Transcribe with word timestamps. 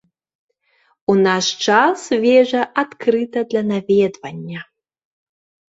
У 1.13 1.15
наш 1.27 1.45
час 1.67 1.99
вежа 2.25 2.61
адкрыта 2.85 3.39
для 3.53 3.63
наведвання. 3.71 4.59